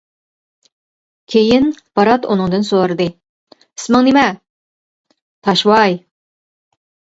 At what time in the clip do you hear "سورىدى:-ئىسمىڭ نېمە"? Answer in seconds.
2.71-4.27